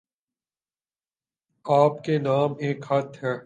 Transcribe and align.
آپ 1.65 2.03
کے 2.03 2.17
نام 2.17 2.53
ایک 2.59 2.83
خط 2.83 3.23
ہے 3.23 3.35